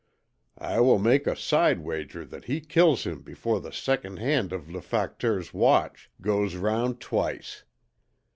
[0.57, 4.67] I will make a side wager that he kills him before the second hand of
[4.67, 7.63] LE FACTEUR'S watch, goes round twice.